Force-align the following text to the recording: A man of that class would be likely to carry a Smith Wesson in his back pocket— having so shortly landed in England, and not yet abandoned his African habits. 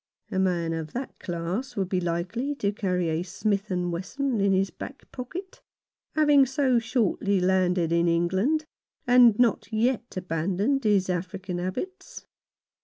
A 0.31 0.39
man 0.39 0.73
of 0.73 0.93
that 0.93 1.19
class 1.19 1.75
would 1.75 1.87
be 1.89 2.01
likely 2.01 2.55
to 2.55 2.71
carry 2.71 3.07
a 3.09 3.21
Smith 3.21 3.69
Wesson 3.69 4.41
in 4.41 4.51
his 4.51 4.71
back 4.71 5.05
pocket— 5.11 5.61
having 6.15 6.43
so 6.47 6.79
shortly 6.79 7.39
landed 7.39 7.91
in 7.91 8.07
England, 8.07 8.65
and 9.05 9.37
not 9.37 9.67
yet 9.71 10.17
abandoned 10.17 10.85
his 10.85 11.07
African 11.07 11.59
habits. 11.59 12.25